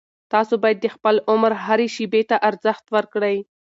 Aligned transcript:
تاسو 0.33 0.53
باید 0.63 0.77
د 0.81 0.87
خپل 0.95 1.15
عمر 1.29 1.51
هرې 1.65 1.87
شېبې 1.95 2.21
ته 2.29 2.35
ارزښت 2.49 2.85
ورکړئ. 2.95 3.37